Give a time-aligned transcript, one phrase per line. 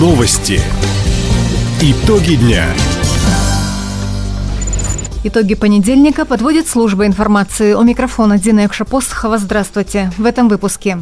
[0.00, 0.58] Новости.
[1.82, 2.64] Итоги дня.
[5.24, 7.74] Итоги понедельника подводит служба информации.
[7.74, 9.36] У микрофона Дина Экшапостхова.
[9.36, 10.10] Здравствуйте.
[10.16, 10.96] В этом выпуске.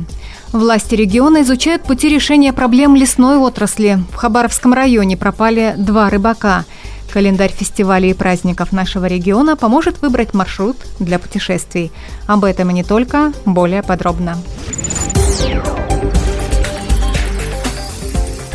[0.50, 4.00] Власти региона изучают пути решения проблем лесной отрасли.
[4.12, 6.64] В Хабаровском районе пропали два рыбака.
[7.12, 11.92] Календарь фестивалей и праздников нашего региона поможет выбрать маршрут для путешествий.
[12.26, 14.36] Об этом и не только, более подробно.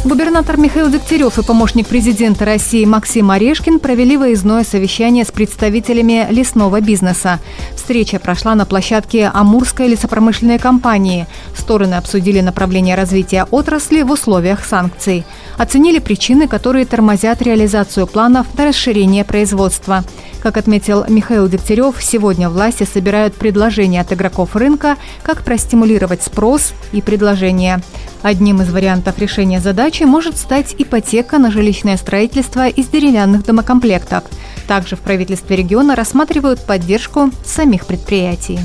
[0.05, 6.81] Губернатор Михаил Дегтярев и помощник президента России Максим Орешкин провели выездное совещание с представителями лесного
[6.81, 7.39] бизнеса.
[7.73, 11.25] Встреча прошла на площадке Амурской лесопромышленной компании.
[11.57, 15.23] Стороны обсудили направление развития отрасли в условиях санкций.
[15.57, 20.03] Оценили причины, которые тормозят реализацию планов на расширение производства.
[20.41, 27.01] Как отметил Михаил Дегтярев, сегодня власти собирают предложения от игроков рынка, как простимулировать спрос и
[27.01, 27.81] предложение.
[28.23, 34.23] Одним из вариантов решения задачи может стать ипотека на жилищное строительство из деревянных домокомплектов.
[34.67, 38.59] Также в правительстве региона рассматривают поддержку самих предприятий.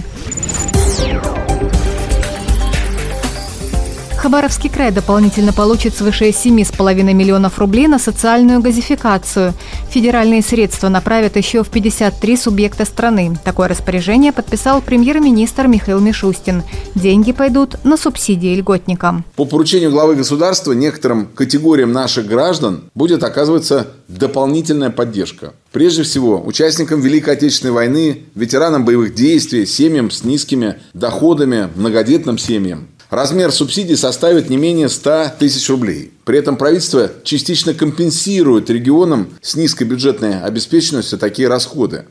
[4.19, 9.55] Хабаровский край дополнительно получит свыше 7,5 миллионов рублей на социальную газификацию.
[9.91, 13.39] Федеральные средства направят еще в 53 субъекта страны.
[13.45, 16.65] Такое распоряжение подписал премьер-министр Михаил Мишустин.
[16.97, 19.25] Деньги пойдут на субсидии льготникам.
[19.37, 25.53] По поручению главы государства некоторым категориям наших граждан будет оказываться дополнительная поддержка.
[25.71, 32.89] Прежде всего, участникам Великой Отечественной войны, ветеранам боевых действий, семьям с низкими доходами, многодетным семьям.
[33.11, 36.12] Размер субсидий составит не менее 100 тысяч рублей.
[36.25, 42.05] При этом правительство частично компенсирует регионам с низкой бюджетной обеспеченностью такие расходы.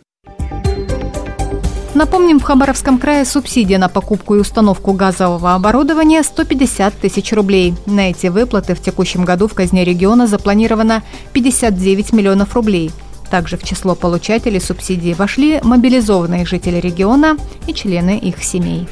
[1.93, 7.75] Напомним, в Хабаровском крае субсидия на покупку и установку газового оборудования 150 тысяч рублей.
[7.85, 12.91] На эти выплаты в текущем году в казне региона запланировано 59 миллионов рублей.
[13.29, 18.87] Также в число получателей субсидии вошли мобилизованные жители региона и члены их семей.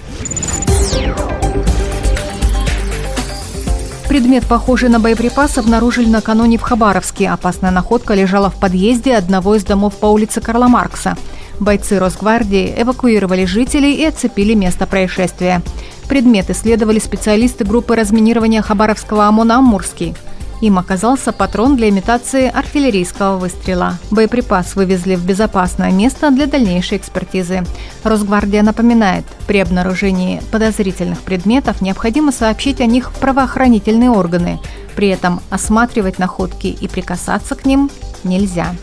[4.16, 7.28] Предмет, похожий на боеприпас, обнаружили накануне в Хабаровске.
[7.28, 11.18] Опасная находка лежала в подъезде одного из домов по улице Карла Маркса.
[11.60, 15.62] Бойцы Росгвардии эвакуировали жителей и оцепили место происшествия.
[16.08, 20.16] Предмет исследовали специалисты группы разминирования Хабаровского ОМОНа «Амурский».
[20.62, 23.98] Им оказался патрон для имитации артиллерийского выстрела.
[24.12, 27.64] Боеприпас вывезли в безопасное место для дальнейшей экспертизы.
[28.04, 34.60] Росгвардия напоминает, при обнаружении подозрительных предметов необходимо сообщить о них в правоохранительные органы.
[34.96, 37.90] При этом осматривать находки и прикасаться к ним
[38.24, 38.74] нельзя.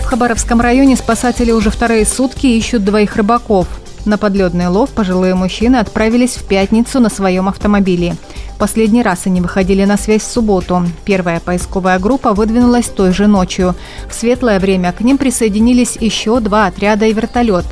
[0.00, 3.68] В Хабаровском районе спасатели уже вторые сутки ищут двоих рыбаков.
[4.06, 8.16] На подледный лов пожилые мужчины отправились в пятницу на своем автомобиле.
[8.58, 10.84] Последний раз они выходили на связь в субботу.
[11.04, 13.74] Первая поисковая группа выдвинулась той же ночью.
[14.08, 17.64] В светлое время к ним присоединились еще два отряда и вертолет.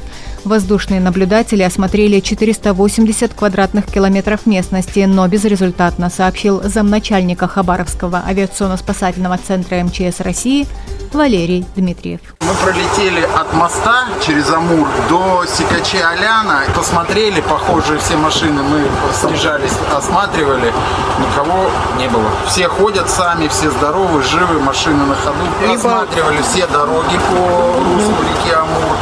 [0.45, 10.21] Воздушные наблюдатели осмотрели 480 квадратных километров местности, но безрезультатно, сообщил замначальника Хабаровского авиационно-спасательного центра МЧС
[10.21, 10.67] России
[11.13, 12.21] Валерий Дмитриев.
[12.41, 16.63] Мы пролетели от моста через Амур до Сикачи Аляна.
[16.75, 20.73] Посмотрели, похожие все машины, мы снижались, осматривали.
[21.19, 22.31] Никого не было.
[22.47, 25.75] Все ходят сами, все здоровы, живы, машины на ходу.
[25.75, 28.97] Осматривали все дороги по руслу реки Амур,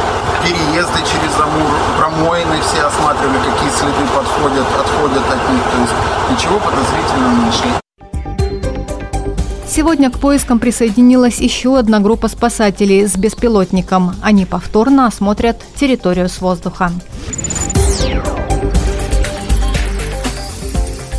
[0.47, 5.63] переезды через Амур, промоины все осматривали, какие следы подходят, отходят от них.
[5.63, 5.93] То есть
[6.31, 7.69] ничего подозрительного не нашли.
[9.67, 14.15] Сегодня к поискам присоединилась еще одна группа спасателей с беспилотником.
[14.23, 16.91] Они повторно осмотрят территорию с воздуха.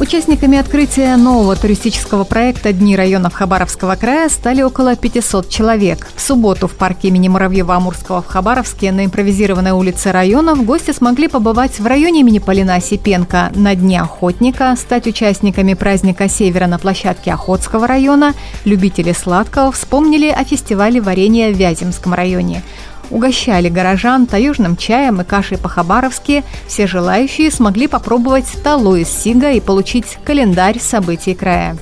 [0.08, 6.08] Участниками открытия нового туристического проекта «Дни районов Хабаровского края» стали около 500 человек.
[6.16, 11.78] В субботу в парке имени Муравьева-Амурского в Хабаровске на импровизированной улице районов гости смогли побывать
[11.78, 17.86] в районе имени Полина Осипенко на Дне охотника, стать участниками праздника Севера на площадке Охотского
[17.86, 18.32] района.
[18.64, 22.62] Любители сладкого вспомнили о фестивале варенья в Вяземском районе
[23.10, 26.44] угощали горожан таежным чаем и кашей по-хабаровски.
[26.66, 31.76] Все желающие смогли попробовать талу из сига и получить календарь событий края.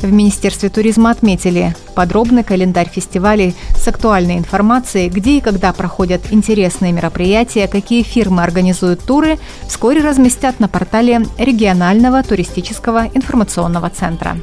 [0.00, 6.92] В Министерстве туризма отметили подробный календарь фестивалей с актуальной информацией, где и когда проходят интересные
[6.92, 9.38] мероприятия, какие фирмы организуют туры,
[9.68, 14.38] вскоре разместят на портале регионального туристического информационного центра.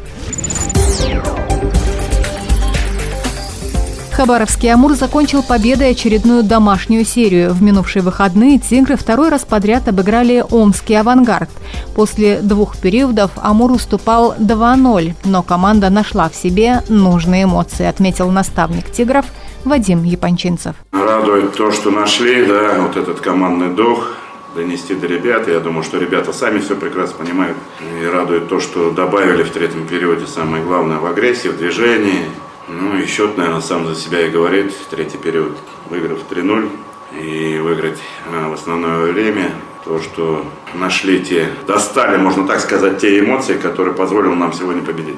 [4.18, 7.54] Хабаровский «Амур» закончил победой очередную домашнюю серию.
[7.54, 11.52] В минувшие выходные «Тигры» второй раз подряд обыграли омский «Авангард».
[11.94, 18.92] После двух периодов «Амур» уступал 2-0, но команда нашла в себе нужные эмоции, отметил наставник
[18.92, 19.28] «Тигров»
[19.64, 20.74] Вадим Япончинцев.
[20.94, 24.14] Радует то, что нашли, да, вот этот командный дух,
[24.56, 25.48] донести до ребят.
[25.48, 27.58] Я думаю, что ребята сами все прекрасно понимают.
[28.02, 32.26] И радует то, что добавили в третьем периоде самое главное в агрессии, в движении.
[32.68, 34.74] Ну и счет, наверное, сам за себя и говорит.
[34.90, 35.58] Третий период
[35.90, 36.70] выиграв 3-0
[37.18, 38.00] и выиграть
[38.30, 39.52] а, в основное время.
[39.86, 45.16] То, что нашли те, достали, можно так сказать, те эмоции, которые позволили нам сегодня победить.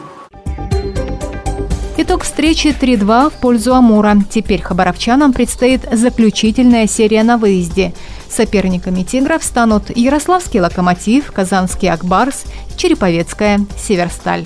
[1.98, 4.16] Итог встречи 3-2 в пользу Амура.
[4.30, 7.94] Теперь хабаровчанам предстоит заключительная серия на выезде.
[8.30, 12.46] Соперниками «Тигров» станут Ярославский «Локомотив», Казанский «Акбарс»,
[12.78, 14.46] Череповецкая «Северсталь».